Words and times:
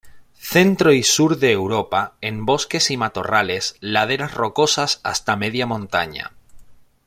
Centro 0.39 0.93
y 0.93 1.03
sur 1.03 1.37
de 1.37 1.51
Europa, 1.51 2.15
en 2.21 2.43
bosques 2.43 2.89
y 2.89 2.97
matorrales, 2.97 3.75
laderas 3.81 4.33
rocosas, 4.33 4.99
hasta 5.03 5.35
media 5.35 5.67
montaña. 5.67 6.31